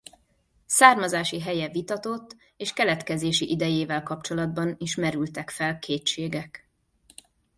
[0.65, 6.69] Származási helye vitatott és keletkezési idejével kapcsolatban is merültek fel kétségek.